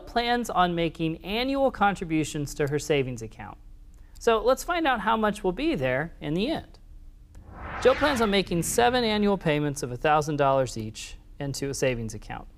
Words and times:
plans 0.00 0.50
on 0.50 0.74
making 0.74 1.24
annual 1.24 1.70
contributions 1.70 2.54
to 2.54 2.66
her 2.68 2.78
savings 2.78 3.22
account. 3.22 3.58
So 4.18 4.40
let's 4.42 4.64
find 4.64 4.86
out 4.86 5.00
how 5.00 5.16
much 5.16 5.44
will 5.44 5.52
be 5.52 5.74
there 5.74 6.12
in 6.20 6.34
the 6.34 6.48
end. 6.48 6.78
Jill 7.82 7.94
plans 7.94 8.20
on 8.20 8.30
making 8.30 8.62
seven 8.62 9.04
annual 9.04 9.38
payments 9.38 9.82
of 9.82 9.90
$1,000 9.90 10.76
each 10.76 11.16
into 11.38 11.70
a 11.70 11.74
savings 11.74 12.14
account. 12.14 12.48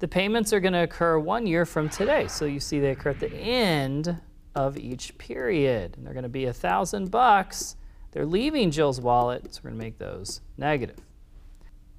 The 0.00 0.08
payments 0.08 0.52
are 0.52 0.60
going 0.60 0.72
to 0.72 0.82
occur 0.82 1.18
one 1.18 1.46
year 1.46 1.64
from 1.64 1.88
today. 1.88 2.26
So 2.26 2.44
you 2.44 2.60
see 2.60 2.80
they 2.80 2.90
occur 2.90 3.10
at 3.10 3.20
the 3.20 3.32
end 3.32 4.20
of 4.54 4.76
each 4.76 5.16
period. 5.18 5.96
And 5.96 6.04
they're 6.04 6.14
going 6.14 6.24
to 6.24 6.28
be 6.28 6.46
a 6.46 6.52
thousand 6.52 7.10
bucks. 7.10 7.76
They're 8.10 8.26
leaving 8.26 8.70
Jill's 8.70 9.00
wallet, 9.00 9.54
so 9.54 9.60
we're 9.62 9.70
going 9.70 9.80
to 9.80 9.84
make 9.84 9.98
those 9.98 10.40
negative. 10.56 11.05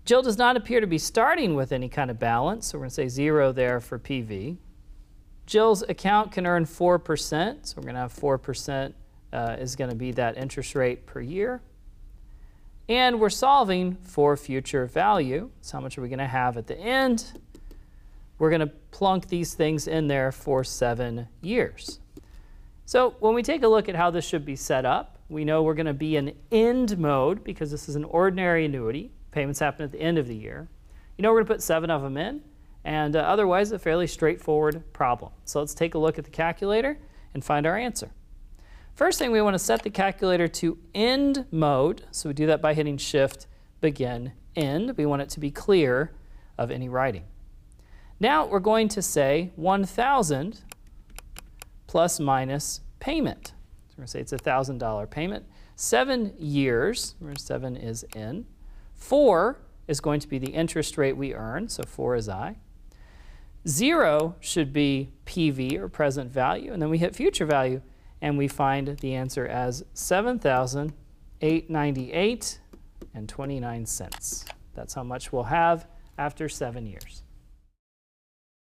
Jill 0.08 0.22
does 0.22 0.38
not 0.38 0.56
appear 0.56 0.80
to 0.80 0.88
be 0.88 0.98
starting 0.98 1.54
with 1.54 1.74
any 1.74 1.90
kind 1.90 2.10
of 2.10 2.18
balance, 2.18 2.68
so 2.68 2.78
we're 2.78 2.84
going 2.84 2.92
to 2.92 2.96
say 2.96 3.10
zero 3.10 3.52
there 3.52 3.82
for 3.82 4.00
PV. 4.00 4.56
Jill's 5.46 5.82
account 5.82 6.32
can 6.32 6.48
earn 6.48 6.64
4%, 6.64 7.58
so 7.66 7.74
we're 7.76 7.84
going 7.84 7.96
to 7.96 8.00
have 8.00 8.14
4% 8.14 8.94
uh, 9.34 9.58
is 9.60 9.76
going 9.76 9.90
to 9.90 9.98
be 9.98 10.14
that 10.14 10.38
interest 10.38 10.76
rate 10.76 11.06
per 11.06 11.20
year. 11.20 11.62
And 12.88 13.20
we're 13.20 13.30
solving 13.30 13.96
for 13.96 14.38
future 14.38 14.86
value. 14.86 15.50
So 15.60 15.76
how 15.76 15.82
much 15.82 15.98
are 15.98 16.02
we 16.02 16.08
going 16.08 16.20
to 16.20 16.26
have 16.26 16.56
at 16.56 16.68
the 16.68 16.80
end? 16.80 17.34
We're 18.40 18.50
going 18.50 18.62
to 18.62 18.72
plunk 18.92 19.28
these 19.28 19.56
things 19.56 19.90
in 19.90 20.08
there 20.08 20.32
for 20.32 20.64
seven 20.64 21.28
years. 21.42 22.00
So 22.86 23.18
when 23.20 23.34
we 23.34 23.44
take 23.44 23.62
a 23.62 23.68
look 23.68 23.90
at 23.90 23.96
how 23.96 24.12
this 24.12 24.24
should 24.24 24.46
be 24.46 24.56
set 24.56 24.86
up, 24.86 25.20
we 25.28 25.44
know 25.44 25.64
we're 25.64 25.74
going 25.74 25.86
to 25.86 25.94
be 25.94 26.16
in 26.16 26.34
end 26.50 26.98
mode 26.98 27.44
because 27.44 27.72
this 27.72 27.90
is 27.90 27.98
an 27.98 28.06
ordinary 28.06 28.64
annuity. 28.64 29.12
Payments 29.32 29.60
happen 29.60 29.84
at 29.84 29.92
the 29.92 30.02
end 30.02 30.18
of 30.18 30.28
the 30.28 30.36
year. 30.36 30.68
You 31.18 31.24
know, 31.24 31.30
we're 31.30 31.38
going 31.38 31.48
to 31.48 31.54
put 31.54 31.64
seven 31.64 31.90
of 31.90 32.02
them 32.02 32.18
in, 32.18 32.42
and 32.84 33.16
uh, 33.16 33.20
otherwise 33.20 33.72
a 33.72 33.80
fairly 33.80 34.08
straightforward 34.08 34.84
problem. 34.94 35.32
So 35.46 35.60
let's 35.60 35.74
take 35.74 35.96
a 35.96 35.98
look 35.98 36.18
at 36.18 36.26
the 36.26 36.32
calculator 36.32 36.98
and 37.34 37.44
find 37.44 37.66
our 37.66 37.78
answer. 37.78 38.12
First 38.96 39.20
thing, 39.20 39.32
we 39.32 39.42
want 39.42 39.54
to 39.54 39.60
set 39.60 39.84
the 39.84 39.90
calculator 39.90 40.48
to 40.48 40.78
end 40.96 41.46
mode. 41.52 42.04
So 42.12 42.30
we 42.30 42.34
do 42.34 42.48
that 42.48 42.62
by 42.62 42.74
hitting 42.74 42.98
Shift, 42.98 43.46
Begin, 43.80 44.32
End. 44.56 44.98
We 44.98 45.06
want 45.06 45.22
it 45.22 45.30
to 45.30 45.40
be 45.40 45.52
clear 45.52 46.12
of 46.58 46.72
any 46.72 46.90
writing. 46.90 47.24
Now 48.20 48.48
we're 48.48 48.60
going 48.60 48.88
to 48.90 49.02
say 49.04 49.52
1,000 49.56 50.62
plus 51.86 52.20
minus 52.20 52.82
payment. 53.00 53.54
So 53.90 53.96
we're 53.98 54.02
going 54.02 54.06
to 54.08 54.12
say 54.12 54.20
it's 54.22 54.34
a 54.34 54.38
$1,000 54.38 55.10
payment. 55.12 55.46
Seven 55.76 56.34
years, 56.40 57.14
where 57.20 57.36
seven 57.36 57.78
is 57.78 58.04
N. 58.16 58.46
4 58.98 59.58
is 59.88 60.02
going 60.02 60.20
to 60.20 60.28
be 60.28 60.38
the 60.38 60.52
interest 60.52 60.98
rate 60.98 61.16
we 61.16 61.34
earn, 61.34 61.70
so 61.70 61.84
4 61.84 62.16
is 62.16 62.28
I. 62.28 62.58
0 63.68 64.36
should 64.40 64.74
be 64.74 65.12
PV, 65.26 65.78
or 65.78 65.88
present 65.88 66.32
value, 66.32 66.74
and 66.74 66.82
then 66.82 66.90
we 66.90 66.98
hit 66.98 67.16
future 67.16 67.46
value, 67.46 67.82
and 68.22 68.38
we 68.38 68.48
find 68.48 68.98
the 69.00 69.16
answer 69.16 69.46
as 69.46 69.84
7,898 69.94 72.60
and 73.14 73.30
29 73.30 73.86
cents. 73.86 74.46
That's 74.74 74.94
how 74.94 75.04
much 75.04 75.32
we'll 75.32 75.44
have 75.44 75.88
after 76.18 76.50
seven 76.50 76.86
years. 76.86 77.24